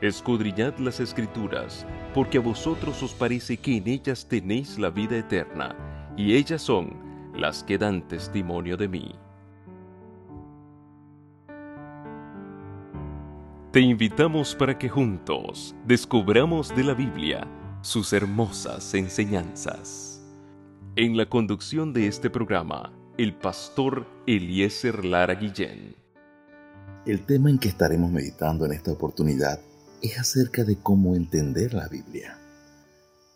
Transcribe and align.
Escudriñad 0.00 0.78
las 0.78 1.00
escrituras, 1.00 1.84
porque 2.14 2.38
a 2.38 2.40
vosotros 2.40 3.02
os 3.02 3.14
parece 3.14 3.56
que 3.56 3.78
en 3.78 3.88
ellas 3.88 4.26
tenéis 4.28 4.78
la 4.78 4.90
vida 4.90 5.16
eterna, 5.16 5.74
y 6.16 6.36
ellas 6.36 6.62
son 6.62 6.94
las 7.34 7.64
que 7.64 7.78
dan 7.78 8.06
testimonio 8.06 8.76
de 8.76 8.86
mí. 8.86 9.12
Te 13.72 13.80
invitamos 13.80 14.54
para 14.54 14.78
que 14.78 14.88
juntos 14.88 15.74
descubramos 15.84 16.74
de 16.76 16.84
la 16.84 16.94
Biblia 16.94 17.48
sus 17.82 18.12
hermosas 18.12 18.94
enseñanzas. 18.94 20.24
En 20.94 21.16
la 21.16 21.28
conducción 21.28 21.92
de 21.92 22.06
este 22.06 22.30
programa, 22.30 22.92
el 23.16 23.34
pastor 23.34 24.06
Eliezer 24.28 25.04
Lara 25.04 25.34
Guillén. 25.34 25.96
El 27.04 27.26
tema 27.26 27.50
en 27.50 27.58
que 27.58 27.68
estaremos 27.68 28.12
meditando 28.12 28.64
en 28.64 28.72
esta 28.72 28.92
oportunidad 28.92 29.60
es 30.02 30.18
acerca 30.18 30.64
de 30.64 30.76
cómo 30.76 31.14
entender 31.16 31.74
la 31.74 31.88
Biblia. 31.88 32.38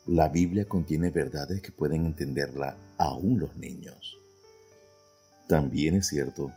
La 0.06 0.28
Biblia 0.28 0.68
contiene 0.68 1.10
verdades 1.10 1.60
que 1.60 1.72
pueden 1.72 2.06
entenderla 2.06 2.76
aún 2.98 3.40
los 3.40 3.56
niños. 3.56 4.18
También 5.48 5.96
es 5.96 6.08
cierto 6.08 6.52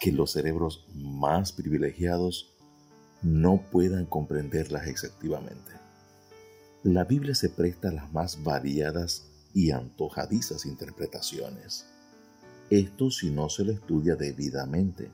que 0.00 0.12
los 0.12 0.32
cerebros 0.32 0.86
más 0.94 1.52
privilegiados 1.52 2.54
no 3.22 3.62
puedan 3.70 4.06
comprenderlas 4.06 4.88
exactamente. 4.88 5.72
La 6.82 7.04
Biblia 7.04 7.34
se 7.34 7.48
presta 7.48 7.88
a 7.88 7.92
las 7.92 8.12
más 8.12 8.42
variadas 8.42 9.24
y 9.54 9.70
antojadizas 9.70 10.66
interpretaciones. 10.66 11.86
Esto 12.70 13.10
si 13.10 13.30
no 13.30 13.48
se 13.48 13.64
lo 13.64 13.72
estudia 13.72 14.16
debidamente 14.16 15.10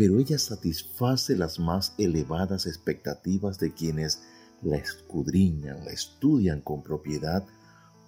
pero 0.00 0.18
ella 0.18 0.38
satisface 0.38 1.36
las 1.36 1.58
más 1.58 1.92
elevadas 1.98 2.64
expectativas 2.64 3.58
de 3.58 3.74
quienes 3.74 4.22
la 4.62 4.78
escudriñan, 4.78 5.84
la 5.84 5.90
estudian 5.92 6.62
con 6.62 6.82
propiedad, 6.82 7.44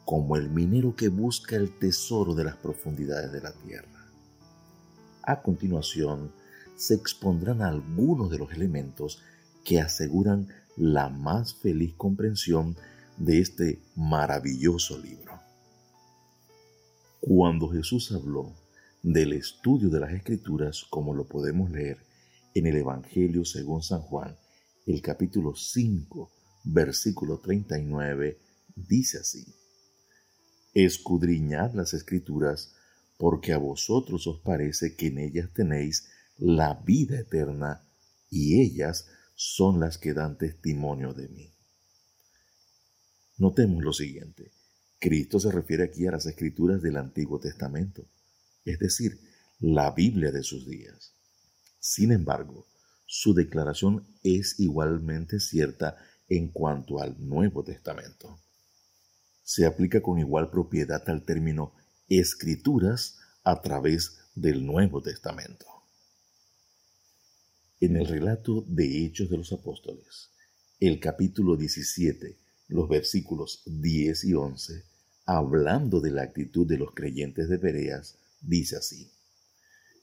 como 0.07 0.37
el 0.37 0.49
minero 0.49 0.97
que 0.97 1.09
busca 1.09 1.55
el 1.55 1.79
tesoro 1.79 2.35
de 2.35 2.45
las 2.45 2.57
profundidades 2.57 3.31
de 3.31 3.43
la 3.43 3.53
tierra. 3.53 4.07
A 5.23 5.43
continuación, 5.43 6.33
se 6.77 6.95
expondrán 6.95 7.61
algunos 7.61 8.31
de 8.31 8.39
los 8.39 8.51
elementos 8.53 9.23
que 9.63 9.79
aseguran 9.79 10.49
la 10.79 11.11
más 11.11 11.53
feliz 11.57 11.93
comprensión 11.99 12.75
de 13.19 13.41
este 13.41 13.83
maravilloso 13.97 14.97
libro. 14.97 15.39
Cuando 17.21 17.69
Jesús 17.69 18.13
habló 18.13 18.62
del 19.03 19.33
estudio 19.33 19.91
de 19.91 19.99
las 19.99 20.13
escrituras 20.13 20.85
como 20.89 21.13
lo 21.13 21.27
podemos 21.27 21.71
leer 21.71 21.99
en 22.55 22.67
el 22.67 22.77
Evangelio 22.77 23.45
según 23.45 23.83
San 23.83 24.01
Juan, 24.01 24.37
el 24.87 25.03
capítulo 25.03 25.57
5, 25.57 26.31
versículo 26.65 27.41
39, 27.41 28.39
dice 28.77 29.19
así, 29.19 29.45
Escudriñad 30.73 31.75
las 31.75 31.95
escrituras, 31.95 32.77
porque 33.19 33.53
a 33.53 33.59
vosotros 33.59 34.27
os 34.27 34.41
parece 34.41 34.95
que 34.95 35.09
en 35.09 35.19
ellas 35.19 35.51
tenéis 35.53 36.09
la 36.39 36.75
vida 36.75 37.19
eterna, 37.19 37.85
y 38.31 38.63
ellas 38.63 39.09
son 39.35 39.81
las 39.81 39.99
que 39.99 40.15
dan 40.15 40.39
testimonio 40.39 41.13
de 41.13 41.29
mí. 41.29 41.53
Notemos 43.37 43.83
lo 43.83 43.93
siguiente. 43.93 44.53
Cristo 45.01 45.41
se 45.41 45.51
refiere 45.51 45.83
aquí 45.85 46.07
a 46.07 46.13
las 46.13 46.27
escrituras 46.27 46.81
del 46.81 46.97
Antiguo 46.97 47.41
Testamento 47.41 48.07
es 48.65 48.79
decir, 48.79 49.19
la 49.59 49.91
Biblia 49.93 50.33
de 50.33 50.43
sus 50.43 50.67
días. 50.67 51.13
Sin 51.79 52.13
embargo, 52.13 52.67
su 53.07 53.35
declaración 53.35 54.07
es 54.23 54.59
igualmente 54.59 55.41
cierta 55.41 55.97
en 56.29 56.49
cuanto 56.49 57.01
al 57.01 57.17
Nuevo 57.19 57.63
Testamento. 57.63 58.41
Se 59.43 59.67
aplica 59.67 60.01
con 60.01 60.19
igual 60.19 60.51
propiedad 60.51 61.03
al 61.09 61.25
término 61.25 61.75
escrituras 62.09 63.19
a 63.45 63.61
través 63.61 64.19
del 64.35 64.65
Nuevo 64.65 65.03
Testamento. 65.03 65.67
En 67.81 67.97
el 67.97 68.07
relato 68.07 68.65
de 68.69 69.05
Hechos 69.05 69.29
de 69.29 69.37
los 69.37 69.53
Apóstoles, 69.53 70.31
el 70.79 71.01
capítulo 71.01 71.57
17, 71.57 72.39
los 72.69 72.89
versículos 72.89 73.63
10 73.67 74.25
y 74.25 74.35
11, 74.35 74.85
hablando 75.27 76.01
de 76.01 76.13
la 76.13 76.23
actitud 76.23 76.67
de 76.67 76.79
los 76.79 76.95
creyentes 76.95 77.49
de 77.49 77.57
Bereas, 77.57 78.19
dice 78.43 78.77
así, 78.77 79.11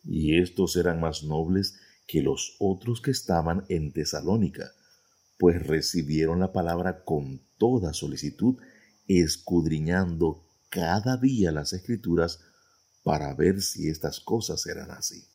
y 0.04 0.40
estos 0.40 0.76
eran 0.76 1.00
más 1.00 1.24
nobles 1.24 1.76
que 2.08 2.22
los 2.22 2.56
otros 2.60 3.02
que 3.02 3.12
estaban 3.12 3.66
en 3.70 3.92
Tesalónica, 3.92 4.72
pues 5.38 5.66
recibieron 5.66 6.40
la 6.40 6.52
palabra 6.52 7.04
con 7.04 7.42
toda 7.58 7.94
solicitud, 7.94 8.58
escudriñando 9.08 10.44
cada 10.70 11.18
día 11.18 11.52
las 11.52 11.74
escrituras 11.74 12.40
para 13.04 13.34
ver 13.36 13.62
si 13.62 13.90
estas 13.90 14.20
cosas 14.20 14.66
eran 14.66 14.92
así. 14.92 15.26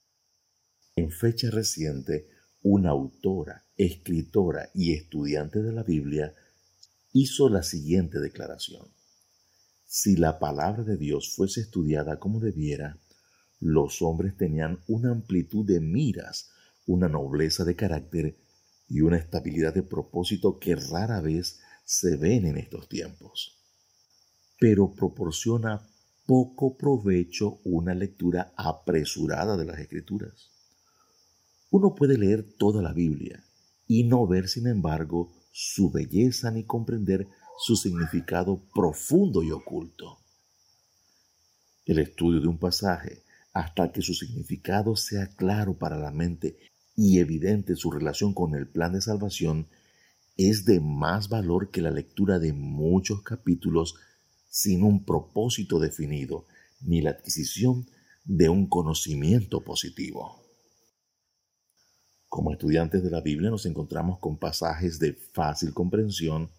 En 0.97 1.11
fecha 1.11 1.51
reciente, 1.51 2.29
una 2.63 2.91
autora, 2.91 3.65
escritora 3.77 4.71
y 4.75 4.95
estudiante 4.95 5.63
de 5.63 5.73
la 5.73 5.83
Biblia 5.83 6.35
hizo 7.13 7.49
la 7.49 7.63
siguiente 7.63 8.21
declaración. 8.21 8.89
Si 9.97 10.17
la 10.17 10.41
palabra 10.41 10.83
de 10.83 10.97
Dios 10.97 11.37
fuese 11.37 11.61
estudiada 11.61 12.19
como 12.19 12.41
debiera, 12.41 12.99
los 13.61 14.03
hombres 14.03 14.37
tenían 14.37 14.81
una 14.89 15.13
amplitud 15.13 15.65
de 15.65 15.79
miras, 15.79 16.51
una 16.85 17.09
nobleza 17.09 17.65
de 17.65 17.77
carácter 17.77 18.37
y 18.89 19.03
una 19.03 19.19
estabilidad 19.19 19.73
de 19.73 19.85
propósito 19.85 20.59
que 20.59 20.75
rara 20.75 21.21
vez 21.21 21.61
se 21.85 22.17
ven 22.17 22.45
en 22.45 22.57
estos 22.57 22.89
tiempos. 22.89 23.57
Pero 24.59 24.93
proporciona 24.95 25.87
poco 26.27 26.77
provecho 26.77 27.61
una 27.63 27.95
lectura 27.95 28.53
apresurada 28.57 29.57
de 29.57 29.65
las 29.65 29.79
escrituras. 29.79 30.51
Uno 31.71 31.95
puede 31.95 32.19
leer 32.19 32.43
toda 32.59 32.83
la 32.83 32.93
Biblia 32.93 33.45
y 33.87 34.03
no 34.03 34.27
ver, 34.27 34.49
sin 34.49 34.67
embargo, 34.67 35.33
su 35.53 35.93
belleza 35.93 36.51
ni 36.51 36.65
comprender 36.65 37.29
su 37.59 37.77
significado 37.77 38.63
profundo 38.75 39.43
y 39.43 39.51
oculto. 39.51 40.19
El 41.87 41.99
estudio 41.99 42.41
de 42.41 42.49
un 42.49 42.59
pasaje 42.59 43.25
hasta 43.53 43.93
que 43.93 44.03
su 44.03 44.15
significado 44.15 44.97
sea 44.97 45.29
claro 45.37 45.79
para 45.79 45.97
la 45.97 46.11
mente 46.11 46.59
y 46.97 47.19
evidente 47.19 47.77
su 47.77 47.91
relación 47.91 48.35
con 48.35 48.55
el 48.55 48.69
plan 48.69 48.93
de 48.93 49.01
salvación, 49.01 49.69
es 50.37 50.65
de 50.65 50.81
más 50.81 51.29
valor 51.29 51.71
que 51.71 51.81
la 51.81 51.91
lectura 51.91 52.39
de 52.39 52.53
muchos 52.53 53.23
capítulos 53.23 53.95
sin 54.49 54.83
un 54.83 55.05
propósito 55.05 55.79
definido, 55.79 56.47
ni 56.81 57.01
la 57.01 57.11
adquisición 57.11 57.87
de 58.25 58.49
un 58.49 58.69
conocimiento 58.69 59.63
positivo. 59.63 60.43
Como 62.29 62.53
estudiantes 62.53 63.05
de 63.05 63.11
la 63.11 63.21
Biblia 63.21 63.51
nos 63.51 63.67
encontramos 63.67 64.19
con 64.19 64.39
pasajes 64.39 64.99
de 64.99 65.13
fácil 65.13 65.73
comprensión 65.73 66.51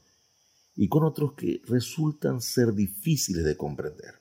y 0.75 0.89
con 0.89 1.03
otros 1.03 1.33
que 1.33 1.61
resultan 1.67 2.41
ser 2.41 2.73
difíciles 2.73 3.45
de 3.45 3.55
comprender. 3.55 4.15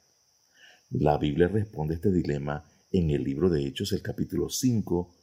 La 0.90 1.18
Biblia 1.18 1.48
responde 1.48 1.94
a 1.94 1.96
este 1.96 2.12
dilema 2.12 2.64
en 2.92 3.10
el 3.10 3.24
libro 3.24 3.50
de 3.50 3.66
Hechos, 3.66 3.92
el 3.92 4.02
capítulo 4.02 4.48
5, 4.48 5.14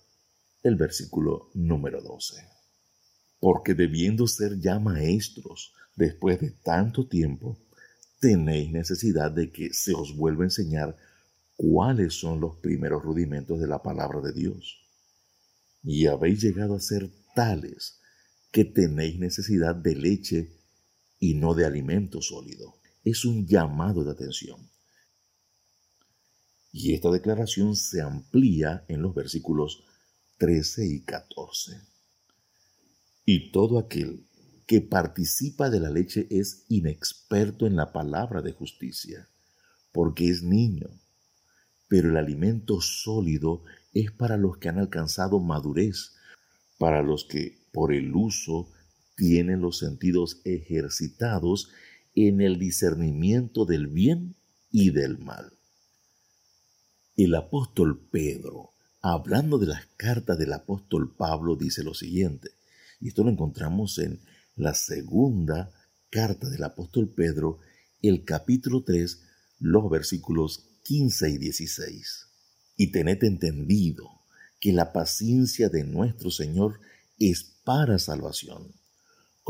el 0.63 0.75
versículo 0.75 1.49
número 1.53 2.01
12. 2.01 2.45
Porque 3.39 3.73
debiendo 3.73 4.27
ser 4.27 4.59
ya 4.59 4.79
maestros 4.79 5.73
después 5.95 6.39
de 6.41 6.51
tanto 6.51 7.07
tiempo, 7.07 7.57
tenéis 8.19 8.71
necesidad 8.71 9.31
de 9.31 9.51
que 9.51 9.73
se 9.73 9.93
os 9.93 10.15
vuelva 10.15 10.43
a 10.43 10.47
enseñar 10.47 10.97
cuáles 11.55 12.13
son 12.13 12.41
los 12.41 12.57
primeros 12.57 13.01
rudimentos 13.01 13.59
de 13.59 13.67
la 13.67 13.81
palabra 13.81 14.19
de 14.19 14.34
Dios. 14.34 14.79
Y 15.84 16.07
habéis 16.07 16.41
llegado 16.41 16.75
a 16.75 16.81
ser 16.81 17.09
tales 17.34 17.99
que 18.51 18.66
tenéis 18.66 19.17
necesidad 19.17 19.75
de 19.75 19.95
leche 19.95 20.60
y 21.22 21.35
no 21.35 21.53
de 21.53 21.66
alimento 21.66 22.20
sólido. 22.22 22.73
Es 23.06 23.23
un 23.23 23.47
llamado 23.47 24.03
de 24.03 24.12
atención. 24.12 24.70
Y 26.73 26.94
esta 26.94 27.12
declaración 27.12 27.76
se 27.76 28.02
amplía 28.02 28.84
en 28.88 29.03
los 29.03 29.14
versículos 29.14 29.85
13 30.40 30.88
y 30.88 31.03
14. 31.03 31.79
Y 33.23 33.52
todo 33.52 33.78
aquel 33.78 34.26
que 34.66 34.82
participa 34.82 35.70
de 35.70 35.79
la 35.79 35.91
leche 35.91 36.28
es 36.32 36.66
inexperto 36.70 37.68
en 37.68 37.76
la 37.76 37.94
palabra 37.94 38.41
de 38.41 38.53
justicia, 38.53 39.29
porque 39.91 40.28
es 40.28 40.41
niño. 40.41 40.90
Pero 41.88 42.09
el 42.09 42.18
alimento 42.18 42.82
sólido 42.82 43.64
es 43.94 44.12
para 44.12 44.38
los 44.38 44.58
que 44.58 44.70
han 44.70 44.79
alcanzado 44.79 45.40
madurez, 45.40 46.16
para 46.79 47.03
los 47.03 47.26
que 47.26 47.62
por 47.72 47.94
el 47.94 48.16
uso 48.16 48.72
tienen 49.22 49.62
los 49.62 49.78
sentidos 49.78 50.41
ejercitados 50.46 51.70
en 52.16 52.41
el 52.41 52.58
discernimiento 52.58 53.66
del 53.66 53.85
bien 53.85 54.35
y 54.72 54.90
del 54.90 55.20
mal. 55.20 55.53
El 57.16 57.35
apóstol 57.35 58.02
Pedro, 58.09 58.72
hablando 59.00 59.59
de 59.59 59.68
las 59.68 59.85
cartas 59.96 60.40
del 60.40 60.52
apóstol 60.53 61.14
Pablo, 61.16 61.56
dice 61.56 61.84
lo 61.84 61.94
siguiente, 61.94 62.50
Y 63.00 63.09
esto 63.09 63.23
lo 63.23 63.29
encontramos 63.29 64.00
en 64.00 64.22
la 64.56 64.73
segunda 64.73 65.72
carta 66.09 66.50
del 66.50 66.64
apóstol 66.64 67.08
Pedro, 67.08 67.59
el 68.02 68.23
capítulo 68.23 68.84
3, 68.84 69.22
los 69.59 69.88
versículos 69.88 70.66
15 70.84 71.29
y 71.29 71.38
16. 71.38 72.28
Y 72.76 72.91
tened 72.91 73.23
entendido 73.23 74.09
que 74.59 74.73
la 74.73 74.91
paciencia 74.91 75.70
de 75.70 75.84
nuestro 75.84 76.32
Señor 76.32 76.79
es 77.20 77.44
para 77.64 78.00
salvación, 78.00 78.80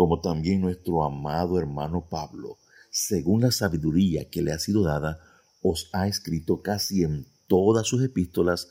como 0.01 0.19
también 0.19 0.61
nuestro 0.61 1.03
amado 1.03 1.59
hermano 1.59 2.07
Pablo, 2.09 2.57
según 2.89 3.41
la 3.41 3.51
sabiduría 3.51 4.27
que 4.31 4.41
le 4.41 4.51
ha 4.51 4.57
sido 4.57 4.81
dada, 4.83 5.19
os 5.61 5.91
ha 5.93 6.07
escrito 6.07 6.63
casi 6.63 7.03
en 7.03 7.27
todas 7.45 7.85
sus 7.85 8.03
epístolas, 8.03 8.69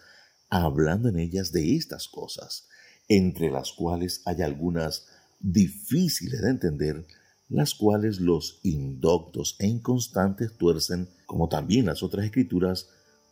hablando 0.49 1.09
en 1.09 1.21
ellas 1.21 1.53
de 1.53 1.77
estas 1.77 2.09
cosas, 2.09 2.67
entre 3.07 3.49
las 3.49 3.71
cuales 3.71 4.23
hay 4.25 4.43
algunas 4.43 5.07
difíciles 5.39 6.43
de 6.43 6.51
entender, 6.51 7.07
las 7.49 7.75
cuales 7.75 8.19
los 8.19 8.59
indoctos 8.65 9.55
e 9.61 9.69
inconstantes 9.69 10.59
tuercen, 10.59 11.09
como 11.27 11.49
también 11.49 11.87
las 11.87 12.03
otras 12.03 12.25
escrituras, 12.25 12.89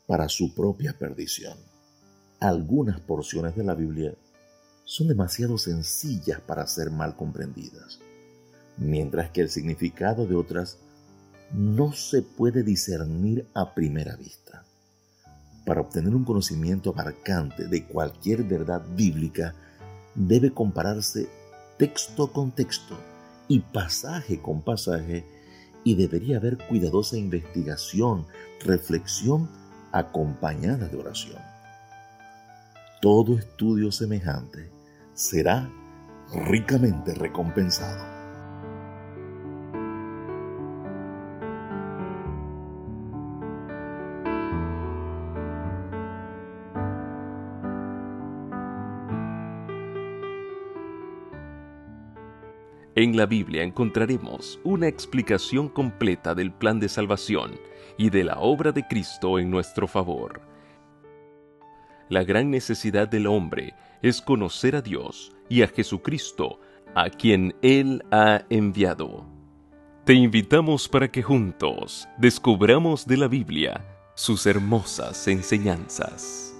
para 0.06 0.28
su 0.28 0.54
propia 0.54 0.96
perdición. 0.96 1.58
Algunas 2.38 3.00
porciones 3.00 3.56
de 3.56 3.64
la 3.64 3.74
Biblia 3.74 4.14
son 4.88 5.06
demasiado 5.06 5.58
sencillas 5.58 6.40
para 6.40 6.66
ser 6.66 6.90
mal 6.90 7.14
comprendidas, 7.14 8.00
mientras 8.78 9.28
que 9.28 9.42
el 9.42 9.50
significado 9.50 10.26
de 10.26 10.34
otras 10.34 10.78
no 11.52 11.92
se 11.92 12.22
puede 12.22 12.62
discernir 12.62 13.46
a 13.52 13.74
primera 13.74 14.16
vista. 14.16 14.64
Para 15.66 15.82
obtener 15.82 16.14
un 16.14 16.24
conocimiento 16.24 16.88
abarcante 16.88 17.68
de 17.68 17.84
cualquier 17.84 18.44
verdad 18.44 18.82
bíblica, 18.96 19.54
debe 20.14 20.54
compararse 20.54 21.28
texto 21.76 22.32
con 22.32 22.52
texto 22.52 22.96
y 23.46 23.60
pasaje 23.60 24.40
con 24.40 24.62
pasaje 24.62 25.26
y 25.84 25.96
debería 25.96 26.38
haber 26.38 26.56
cuidadosa 26.66 27.18
investigación, 27.18 28.26
reflexión 28.64 29.50
acompañada 29.92 30.88
de 30.88 30.96
oración. 30.96 31.42
Todo 33.02 33.38
estudio 33.38 33.92
semejante 33.92 34.77
será 35.18 35.68
ricamente 36.46 37.12
recompensado. 37.12 38.06
En 52.94 53.16
la 53.16 53.26
Biblia 53.26 53.64
encontraremos 53.64 54.60
una 54.62 54.86
explicación 54.86 55.68
completa 55.68 56.36
del 56.36 56.52
plan 56.52 56.78
de 56.78 56.88
salvación 56.88 57.58
y 57.96 58.10
de 58.10 58.22
la 58.22 58.38
obra 58.38 58.70
de 58.70 58.86
Cristo 58.86 59.40
en 59.40 59.50
nuestro 59.50 59.88
favor. 59.88 60.47
La 62.08 62.24
gran 62.24 62.50
necesidad 62.50 63.08
del 63.08 63.26
hombre 63.26 63.74
es 64.02 64.22
conocer 64.22 64.76
a 64.76 64.82
Dios 64.82 65.32
y 65.48 65.62
a 65.62 65.68
Jesucristo, 65.68 66.60
a 66.94 67.10
quien 67.10 67.54
Él 67.62 68.02
ha 68.10 68.44
enviado. 68.48 69.26
Te 70.04 70.14
invitamos 70.14 70.88
para 70.88 71.10
que 71.10 71.22
juntos 71.22 72.08
descubramos 72.16 73.06
de 73.06 73.18
la 73.18 73.28
Biblia 73.28 73.84
sus 74.14 74.46
hermosas 74.46 75.28
enseñanzas. 75.28 76.57